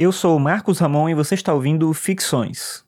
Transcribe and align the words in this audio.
Eu 0.00 0.12
sou 0.12 0.36
o 0.36 0.38
Marcos 0.38 0.78
Ramon 0.78 1.08
e 1.08 1.14
você 1.14 1.34
está 1.34 1.52
ouvindo 1.52 1.92
Ficções. 1.92 2.84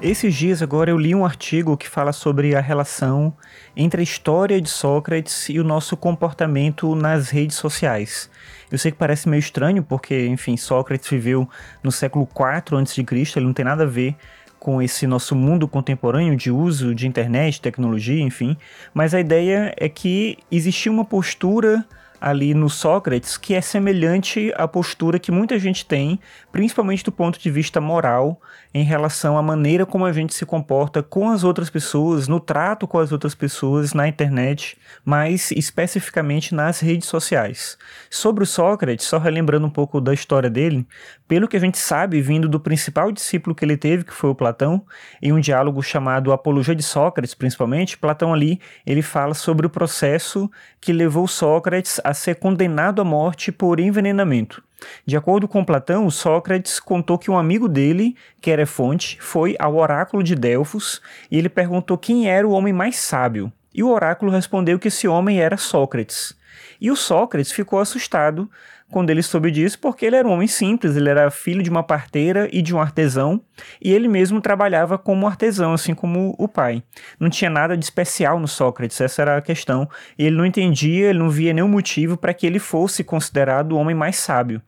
Esses 0.00 0.34
dias 0.34 0.62
agora 0.62 0.90
eu 0.90 0.96
li 0.96 1.14
um 1.14 1.26
artigo 1.26 1.76
que 1.76 1.86
fala 1.86 2.14
sobre 2.14 2.54
a 2.54 2.60
relação 2.62 3.36
entre 3.76 4.00
a 4.00 4.02
história 4.02 4.58
de 4.62 4.70
Sócrates 4.70 5.50
e 5.50 5.60
o 5.60 5.64
nosso 5.64 5.94
comportamento 5.94 6.94
nas 6.94 7.28
redes 7.28 7.56
sociais. 7.56 8.30
Eu 8.70 8.78
sei 8.78 8.92
que 8.92 8.96
parece 8.96 9.28
meio 9.28 9.40
estranho 9.40 9.82
porque, 9.82 10.26
enfim, 10.26 10.56
Sócrates 10.56 11.10
viveu 11.10 11.46
no 11.82 11.92
século 11.92 12.26
IV 12.26 12.78
a.C., 12.78 13.04
ele 13.36 13.46
não 13.46 13.52
tem 13.52 13.64
nada 13.66 13.82
a 13.82 13.86
ver 13.86 14.16
com 14.58 14.82
esse 14.82 15.06
nosso 15.06 15.34
mundo 15.34 15.68
contemporâneo 15.68 16.36
de 16.36 16.50
uso 16.50 16.94
de 16.94 17.06
internet, 17.06 17.60
tecnologia, 17.60 18.20
enfim, 18.20 18.56
mas 18.92 19.14
a 19.14 19.20
ideia 19.20 19.74
é 19.76 19.88
que 19.88 20.38
existia 20.50 20.90
uma 20.90 21.04
postura 21.04 21.84
ali 22.20 22.54
no 22.54 22.68
Sócrates 22.68 23.36
que 23.36 23.54
é 23.54 23.60
semelhante 23.60 24.52
à 24.56 24.66
postura 24.66 25.18
que 25.18 25.30
muita 25.30 25.58
gente 25.58 25.84
tem, 25.84 26.20
principalmente 26.50 27.04
do 27.04 27.12
ponto 27.12 27.38
de 27.38 27.50
vista 27.50 27.80
moral, 27.80 28.40
em 28.72 28.84
relação 28.84 29.38
à 29.38 29.42
maneira 29.42 29.86
como 29.86 30.04
a 30.04 30.12
gente 30.12 30.34
se 30.34 30.44
comporta 30.44 31.02
com 31.02 31.30
as 31.30 31.44
outras 31.44 31.70
pessoas, 31.70 32.28
no 32.28 32.40
trato 32.40 32.86
com 32.86 32.98
as 32.98 33.12
outras 33.12 33.34
pessoas 33.34 33.94
na 33.94 34.06
internet, 34.06 34.76
mais 35.04 35.50
especificamente 35.52 36.54
nas 36.54 36.80
redes 36.80 37.08
sociais. 37.08 37.78
Sobre 38.10 38.44
o 38.44 38.46
Sócrates, 38.46 39.06
só 39.06 39.18
relembrando 39.18 39.66
um 39.66 39.70
pouco 39.70 40.00
da 40.00 40.12
história 40.12 40.50
dele, 40.50 40.86
pelo 41.26 41.48
que 41.48 41.56
a 41.56 41.60
gente 41.60 41.78
sabe, 41.78 42.20
vindo 42.20 42.48
do 42.48 42.60
principal 42.60 43.12
discípulo 43.12 43.54
que 43.54 43.64
ele 43.64 43.76
teve, 43.76 44.04
que 44.04 44.12
foi 44.12 44.30
o 44.30 44.34
Platão, 44.34 44.84
em 45.22 45.32
um 45.32 45.40
diálogo 45.40 45.82
chamado 45.82 46.32
Apologia 46.32 46.74
de 46.74 46.82
Sócrates, 46.82 47.34
principalmente, 47.34 47.98
Platão 47.98 48.32
ali, 48.32 48.60
ele 48.86 49.02
fala 49.02 49.34
sobre 49.34 49.66
o 49.66 49.70
processo 49.70 50.50
que 50.80 50.92
levou 50.92 51.26
Sócrates 51.26 52.00
a 52.08 52.14
ser 52.14 52.36
condenado 52.36 53.02
à 53.02 53.04
morte 53.04 53.52
por 53.52 53.78
envenenamento. 53.78 54.62
De 55.04 55.14
acordo 55.14 55.46
com 55.46 55.62
Platão, 55.62 56.08
Sócrates 56.08 56.80
contou 56.80 57.18
que 57.18 57.30
um 57.30 57.36
amigo 57.36 57.68
dele, 57.68 58.16
que 58.40 58.50
era 58.50 58.64
Fonte, 58.64 59.18
foi 59.20 59.54
ao 59.58 59.76
oráculo 59.76 60.22
de 60.22 60.34
Delfos 60.34 61.02
e 61.30 61.36
ele 61.36 61.50
perguntou 61.50 61.98
quem 61.98 62.26
era 62.26 62.48
o 62.48 62.52
homem 62.52 62.72
mais 62.72 62.96
sábio. 62.96 63.52
E 63.74 63.82
o 63.82 63.90
oráculo 63.90 64.32
respondeu 64.32 64.78
que 64.78 64.88
esse 64.88 65.06
homem 65.06 65.38
era 65.38 65.58
Sócrates. 65.58 66.34
E 66.80 66.90
o 66.90 66.96
Sócrates 66.96 67.52
ficou 67.52 67.78
assustado 67.78 68.50
quando 68.90 69.10
ele 69.10 69.22
soube 69.22 69.50
disso, 69.50 69.78
porque 69.78 70.06
ele 70.06 70.16
era 70.16 70.26
um 70.26 70.32
homem 70.32 70.48
simples, 70.48 70.96
ele 70.96 71.08
era 71.08 71.30
filho 71.30 71.62
de 71.62 71.70
uma 71.70 71.82
parteira 71.82 72.48
e 72.50 72.62
de 72.62 72.74
um 72.74 72.80
artesão, 72.80 73.40
e 73.82 73.92
ele 73.92 74.08
mesmo 74.08 74.40
trabalhava 74.40 74.96
como 74.96 75.26
artesão, 75.26 75.72
assim 75.72 75.94
como 75.94 76.34
o 76.38 76.48
pai. 76.48 76.82
Não 77.20 77.28
tinha 77.28 77.50
nada 77.50 77.76
de 77.76 77.84
especial 77.84 78.40
no 78.40 78.48
Sócrates, 78.48 79.00
essa 79.00 79.22
era 79.22 79.36
a 79.36 79.42
questão. 79.42 79.88
E 80.18 80.24
ele 80.24 80.36
não 80.36 80.46
entendia, 80.46 81.10
ele 81.10 81.18
não 81.18 81.28
via 81.30 81.52
nenhum 81.52 81.68
motivo 81.68 82.16
para 82.16 82.32
que 82.32 82.46
ele 82.46 82.58
fosse 82.58 83.04
considerado 83.04 83.72
o 83.72 83.76
homem 83.76 83.94
mais 83.94 84.16
sábio. 84.16 84.62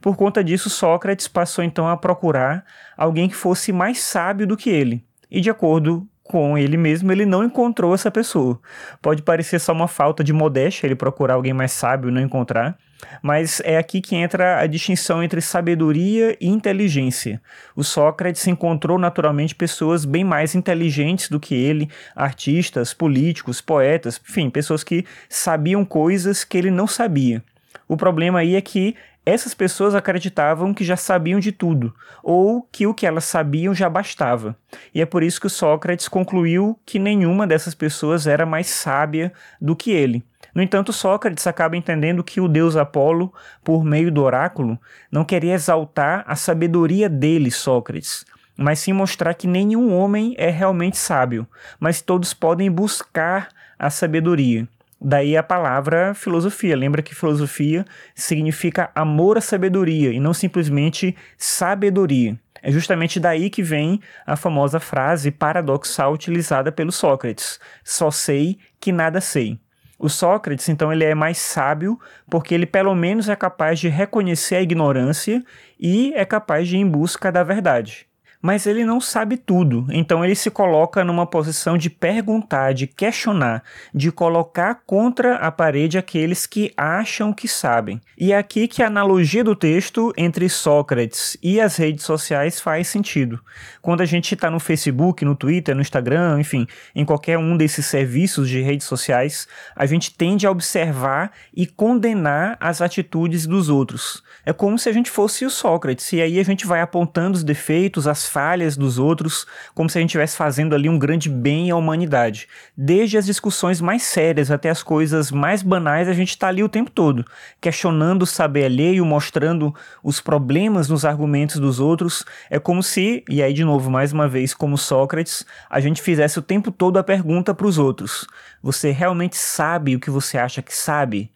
Por 0.00 0.16
conta 0.16 0.44
disso, 0.44 0.70
Sócrates 0.70 1.26
passou 1.26 1.64
então 1.64 1.88
a 1.88 1.96
procurar 1.96 2.64
alguém 2.96 3.28
que 3.28 3.34
fosse 3.34 3.72
mais 3.72 4.00
sábio 4.00 4.46
do 4.46 4.56
que 4.56 4.70
ele. 4.70 5.04
E 5.30 5.40
de 5.40 5.50
acordo 5.50 6.06
com 6.24 6.56
ele 6.56 6.76
mesmo, 6.78 7.12
ele 7.12 7.26
não 7.26 7.44
encontrou 7.44 7.94
essa 7.94 8.10
pessoa. 8.10 8.58
Pode 9.00 9.22
parecer 9.22 9.60
só 9.60 9.72
uma 9.72 9.86
falta 9.86 10.24
de 10.24 10.32
modéstia 10.32 10.86
ele 10.86 10.94
procurar 10.96 11.34
alguém 11.34 11.52
mais 11.52 11.70
sábio 11.70 12.08
e 12.08 12.12
não 12.12 12.20
encontrar, 12.20 12.76
mas 13.22 13.60
é 13.62 13.76
aqui 13.76 14.00
que 14.00 14.16
entra 14.16 14.58
a 14.58 14.66
distinção 14.66 15.22
entre 15.22 15.42
sabedoria 15.42 16.34
e 16.40 16.48
inteligência. 16.48 17.40
O 17.76 17.84
Sócrates 17.84 18.46
encontrou 18.46 18.98
naturalmente 18.98 19.54
pessoas 19.54 20.06
bem 20.06 20.24
mais 20.24 20.54
inteligentes 20.54 21.28
do 21.28 21.38
que 21.38 21.54
ele, 21.54 21.90
artistas, 22.16 22.94
políticos, 22.94 23.60
poetas, 23.60 24.20
enfim, 24.26 24.48
pessoas 24.48 24.82
que 24.82 25.04
sabiam 25.28 25.84
coisas 25.84 26.42
que 26.42 26.56
ele 26.56 26.70
não 26.70 26.86
sabia. 26.86 27.42
O 27.86 27.98
problema 27.98 28.38
aí 28.38 28.56
é 28.56 28.60
que 28.62 28.96
essas 29.26 29.54
pessoas 29.54 29.94
acreditavam 29.94 30.74
que 30.74 30.84
já 30.84 30.96
sabiam 30.96 31.40
de 31.40 31.50
tudo, 31.50 31.94
ou 32.22 32.62
que 32.70 32.86
o 32.86 32.92
que 32.92 33.06
elas 33.06 33.24
sabiam 33.24 33.74
já 33.74 33.88
bastava. 33.88 34.56
E 34.94 35.00
é 35.00 35.06
por 35.06 35.22
isso 35.22 35.40
que 35.40 35.48
Sócrates 35.48 36.08
concluiu 36.08 36.78
que 36.84 36.98
nenhuma 36.98 37.46
dessas 37.46 37.74
pessoas 37.74 38.26
era 38.26 38.44
mais 38.44 38.66
sábia 38.66 39.32
do 39.60 39.74
que 39.74 39.90
ele. 39.90 40.22
No 40.54 40.62
entanto, 40.62 40.92
Sócrates 40.92 41.46
acaba 41.46 41.76
entendendo 41.76 42.22
que 42.22 42.40
o 42.40 42.46
deus 42.46 42.76
Apolo, 42.76 43.32
por 43.64 43.82
meio 43.82 44.12
do 44.12 44.22
oráculo, 44.22 44.78
não 45.10 45.24
queria 45.24 45.54
exaltar 45.54 46.22
a 46.26 46.36
sabedoria 46.36 47.08
dele, 47.08 47.50
Sócrates, 47.50 48.24
mas 48.56 48.78
sim 48.78 48.92
mostrar 48.92 49.34
que 49.34 49.48
nenhum 49.48 49.92
homem 49.92 50.34
é 50.38 50.50
realmente 50.50 50.96
sábio, 50.96 51.46
mas 51.80 52.00
todos 52.00 52.32
podem 52.32 52.70
buscar 52.70 53.48
a 53.78 53.90
sabedoria. 53.90 54.68
Daí 55.06 55.36
a 55.36 55.42
palavra 55.42 56.14
filosofia. 56.14 56.74
Lembra 56.74 57.02
que 57.02 57.14
filosofia 57.14 57.84
significa 58.14 58.90
amor 58.94 59.36
à 59.36 59.40
sabedoria 59.42 60.10
e 60.10 60.18
não 60.18 60.32
simplesmente 60.32 61.14
sabedoria. 61.36 62.40
É 62.62 62.72
justamente 62.72 63.20
daí 63.20 63.50
que 63.50 63.62
vem 63.62 64.00
a 64.26 64.34
famosa 64.34 64.80
frase 64.80 65.30
paradoxal 65.30 66.10
utilizada 66.14 66.72
pelo 66.72 66.90
Sócrates: 66.90 67.60
só 67.84 68.10
sei 68.10 68.58
que 68.80 68.90
nada 68.92 69.20
sei. 69.20 69.60
O 69.98 70.08
Sócrates, 70.08 70.70
então, 70.70 70.90
ele 70.90 71.04
é 71.04 71.14
mais 71.14 71.36
sábio 71.36 72.00
porque 72.30 72.54
ele 72.54 72.64
pelo 72.64 72.94
menos 72.94 73.28
é 73.28 73.36
capaz 73.36 73.78
de 73.78 73.88
reconhecer 73.88 74.56
a 74.56 74.62
ignorância 74.62 75.44
e 75.78 76.14
é 76.14 76.24
capaz 76.24 76.66
de 76.66 76.76
ir 76.76 76.80
em 76.80 76.88
busca 76.88 77.30
da 77.30 77.42
verdade 77.42 78.08
mas 78.44 78.66
ele 78.66 78.84
não 78.84 79.00
sabe 79.00 79.38
tudo. 79.38 79.86
Então 79.90 80.22
ele 80.22 80.34
se 80.34 80.50
coloca 80.50 81.02
numa 81.02 81.24
posição 81.24 81.78
de 81.78 81.88
perguntar, 81.88 82.74
de 82.74 82.86
questionar, 82.86 83.62
de 83.94 84.12
colocar 84.12 84.82
contra 84.86 85.36
a 85.36 85.50
parede 85.50 85.96
aqueles 85.96 86.44
que 86.44 86.70
acham 86.76 87.32
que 87.32 87.48
sabem. 87.48 88.02
E 88.18 88.34
é 88.34 88.36
aqui 88.36 88.68
que 88.68 88.82
a 88.82 88.88
analogia 88.88 89.42
do 89.42 89.56
texto 89.56 90.12
entre 90.14 90.46
Sócrates 90.50 91.38
e 91.42 91.58
as 91.58 91.78
redes 91.78 92.04
sociais 92.04 92.60
faz 92.60 92.86
sentido. 92.86 93.40
Quando 93.80 94.02
a 94.02 94.04
gente 94.04 94.34
está 94.34 94.50
no 94.50 94.60
Facebook, 94.60 95.24
no 95.24 95.34
Twitter, 95.34 95.74
no 95.74 95.80
Instagram, 95.80 96.38
enfim, 96.38 96.66
em 96.94 97.02
qualquer 97.02 97.38
um 97.38 97.56
desses 97.56 97.86
serviços 97.86 98.46
de 98.46 98.60
redes 98.60 98.86
sociais, 98.86 99.48
a 99.74 99.86
gente 99.86 100.14
tende 100.14 100.46
a 100.46 100.50
observar 100.50 101.32
e 101.56 101.66
condenar 101.66 102.58
as 102.60 102.82
atitudes 102.82 103.46
dos 103.46 103.70
outros. 103.70 104.22
É 104.44 104.52
como 104.52 104.78
se 104.78 104.90
a 104.90 104.92
gente 104.92 105.10
fosse 105.10 105.46
o 105.46 105.50
Sócrates, 105.50 106.12
e 106.12 106.20
aí 106.20 106.38
a 106.38 106.44
gente 106.44 106.66
vai 106.66 106.82
apontando 106.82 107.38
os 107.38 107.42
defeitos, 107.42 108.06
as 108.06 108.33
falhas 108.34 108.76
dos 108.76 108.98
outros, 108.98 109.46
como 109.76 109.88
se 109.88 109.96
a 109.96 110.00
gente 110.00 110.10
estivesse 110.10 110.36
fazendo 110.36 110.74
ali 110.74 110.88
um 110.88 110.98
grande 110.98 111.28
bem 111.28 111.70
à 111.70 111.76
humanidade. 111.76 112.48
Desde 112.76 113.16
as 113.16 113.24
discussões 113.24 113.80
mais 113.80 114.02
sérias 114.02 114.50
até 114.50 114.70
as 114.70 114.82
coisas 114.82 115.30
mais 115.30 115.62
banais, 115.62 116.08
a 116.08 116.12
gente 116.12 116.30
está 116.30 116.48
ali 116.48 116.60
o 116.60 116.68
tempo 116.68 116.90
todo, 116.90 117.24
questionando 117.60 118.24
o 118.24 118.26
saber 118.26 118.64
alheio, 118.64 119.06
mostrando 119.06 119.72
os 120.02 120.20
problemas 120.20 120.88
nos 120.88 121.04
argumentos 121.04 121.60
dos 121.60 121.78
outros. 121.78 122.24
É 122.50 122.58
como 122.58 122.82
se, 122.82 123.22
e 123.30 123.40
aí 123.40 123.52
de 123.52 123.64
novo, 123.64 123.88
mais 123.88 124.12
uma 124.12 124.26
vez, 124.26 124.52
como 124.52 124.76
Sócrates, 124.76 125.46
a 125.70 125.78
gente 125.78 126.02
fizesse 126.02 126.36
o 126.36 126.42
tempo 126.42 126.72
todo 126.72 126.98
a 126.98 127.04
pergunta 127.04 127.54
para 127.54 127.68
os 127.68 127.78
outros: 127.78 128.26
Você 128.60 128.90
realmente 128.90 129.36
sabe 129.36 129.94
o 129.94 130.00
que 130.00 130.10
você 130.10 130.38
acha 130.38 130.60
que 130.60 130.76
sabe? 130.76 131.30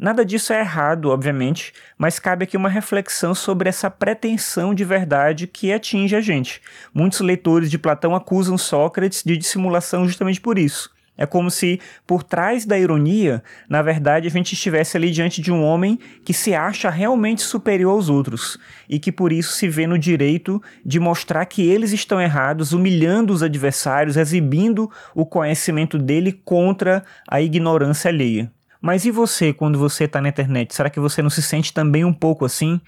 Nada 0.00 0.24
disso 0.24 0.52
é 0.52 0.60
errado, 0.60 1.10
obviamente, 1.10 1.72
mas 1.98 2.20
cabe 2.20 2.44
aqui 2.44 2.56
uma 2.56 2.68
reflexão 2.68 3.34
sobre 3.34 3.68
essa 3.68 3.90
pretensão 3.90 4.72
de 4.72 4.84
verdade 4.84 5.48
que 5.48 5.72
atinge 5.72 6.14
a 6.14 6.20
gente. 6.20 6.62
Muitos 6.94 7.18
leitores 7.18 7.68
de 7.68 7.78
Platão 7.78 8.14
acusam 8.14 8.56
Sócrates 8.56 9.24
de 9.24 9.36
dissimulação 9.36 10.06
justamente 10.06 10.40
por 10.40 10.56
isso. 10.56 10.88
É 11.16 11.26
como 11.26 11.50
se 11.50 11.80
por 12.06 12.22
trás 12.22 12.64
da 12.64 12.78
ironia, 12.78 13.42
na 13.68 13.82
verdade, 13.82 14.28
a 14.28 14.30
gente 14.30 14.52
estivesse 14.52 14.96
ali 14.96 15.10
diante 15.10 15.42
de 15.42 15.50
um 15.50 15.64
homem 15.64 15.98
que 16.24 16.32
se 16.32 16.54
acha 16.54 16.88
realmente 16.88 17.42
superior 17.42 17.90
aos 17.90 18.08
outros 18.08 18.56
e 18.88 19.00
que 19.00 19.10
por 19.10 19.32
isso 19.32 19.54
se 19.54 19.68
vê 19.68 19.84
no 19.84 19.98
direito 19.98 20.62
de 20.86 21.00
mostrar 21.00 21.44
que 21.46 21.68
eles 21.68 21.90
estão 21.90 22.20
errados, 22.20 22.72
humilhando 22.72 23.32
os 23.32 23.42
adversários, 23.42 24.16
exibindo 24.16 24.88
o 25.12 25.26
conhecimento 25.26 25.98
dele 25.98 26.40
contra 26.44 27.02
a 27.28 27.42
ignorância 27.42 28.08
alheia. 28.08 28.48
Mas 28.80 29.04
e 29.04 29.10
você 29.10 29.52
quando 29.52 29.78
você 29.78 30.04
está 30.04 30.20
na 30.20 30.28
internet? 30.28 30.74
Será 30.74 30.88
que 30.90 31.00
você 31.00 31.22
não 31.22 31.30
se 31.30 31.42
sente 31.42 31.72
também 31.72 32.04
um 32.04 32.12
pouco 32.12 32.44
assim? 32.44 32.80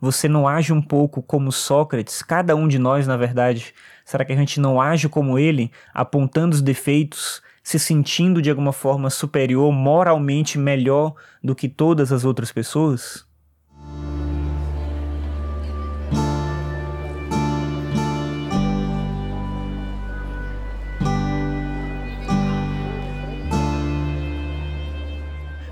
Você 0.00 0.28
não 0.28 0.46
age 0.46 0.72
um 0.72 0.80
pouco 0.80 1.22
como 1.22 1.50
Sócrates? 1.50 2.22
Cada 2.22 2.54
um 2.54 2.68
de 2.68 2.78
nós, 2.78 3.06
na 3.06 3.16
verdade. 3.16 3.74
Será 4.04 4.24
que 4.24 4.32
a 4.32 4.36
gente 4.36 4.60
não 4.60 4.80
age 4.80 5.08
como 5.08 5.38
ele, 5.38 5.72
apontando 5.92 6.54
os 6.54 6.62
defeitos, 6.62 7.42
se 7.62 7.78
sentindo 7.78 8.40
de 8.40 8.48
alguma 8.48 8.72
forma 8.72 9.10
superior, 9.10 9.72
moralmente 9.72 10.58
melhor 10.58 11.14
do 11.42 11.54
que 11.54 11.68
todas 11.68 12.12
as 12.12 12.24
outras 12.24 12.52
pessoas? 12.52 13.27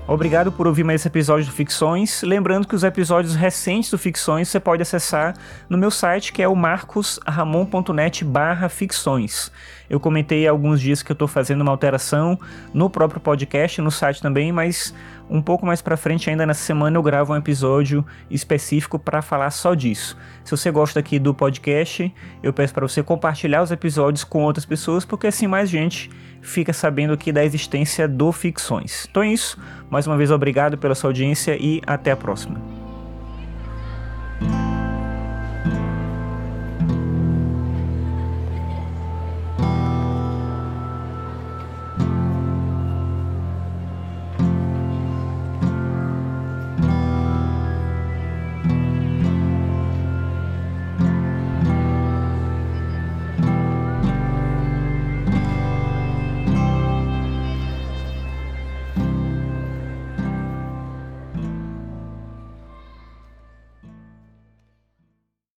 Obrigado 0.07 0.53
por 0.53 0.65
ouvir 0.65 0.85
mais 0.85 1.01
esse 1.01 1.09
episódio 1.09 1.47
do 1.47 1.51
Ficções. 1.51 2.21
Lembrando 2.21 2.65
que 2.65 2.73
os 2.73 2.85
episódios 2.85 3.35
recentes 3.35 3.91
do 3.91 3.97
Ficções 3.97 4.47
você 4.47 4.57
pode 4.57 4.81
acessar 4.81 5.35
no 5.69 5.77
meu 5.77 5.91
site, 5.91 6.31
que 6.31 6.41
é 6.41 6.47
o 6.47 6.55
marcosramon.net 6.55 8.23
barra 8.23 8.69
ficções. 8.69 9.51
Eu 9.89 9.99
comentei 9.99 10.47
há 10.47 10.51
alguns 10.51 10.79
dias 10.79 11.03
que 11.03 11.11
eu 11.11 11.13
estou 11.13 11.27
fazendo 11.27 11.59
uma 11.59 11.71
alteração 11.71 12.39
no 12.73 12.89
próprio 12.89 13.19
podcast, 13.19 13.81
no 13.81 13.91
site 13.91 14.21
também, 14.21 14.49
mas 14.49 14.95
um 15.29 15.41
pouco 15.41 15.65
mais 15.65 15.81
para 15.81 15.97
frente, 15.97 16.29
ainda 16.29 16.45
nessa 16.45 16.63
semana, 16.63 16.97
eu 16.97 17.03
gravo 17.03 17.33
um 17.33 17.35
episódio 17.35 18.05
específico 18.31 18.97
para 18.97 19.21
falar 19.21 19.49
só 19.51 19.73
disso. 19.73 20.17
Se 20.45 20.51
você 20.51 20.71
gosta 20.71 21.01
aqui 21.01 21.19
do 21.19 21.33
podcast, 21.33 22.13
eu 22.41 22.53
peço 22.53 22.73
para 22.73 22.87
você 22.87 23.03
compartilhar 23.03 23.61
os 23.61 23.71
episódios 23.71 24.23
com 24.23 24.43
outras 24.43 24.65
pessoas, 24.65 25.03
porque 25.03 25.27
assim 25.27 25.47
mais 25.47 25.69
gente 25.69 26.09
fica 26.47 26.73
sabendo 26.73 27.13
aqui 27.13 27.31
da 27.31 27.43
existência 27.43 28.07
do 28.07 28.31
Ficções. 28.31 29.07
Então 29.09 29.21
é 29.21 29.27
isso. 29.27 29.57
Mais 29.89 30.07
uma 30.07 30.17
vez, 30.17 30.31
obrigado 30.31 30.77
pela 30.77 30.95
sua 30.95 31.09
audiência 31.09 31.57
e 31.59 31.81
até 31.85 32.11
a 32.11 32.15
próxima. 32.15 32.76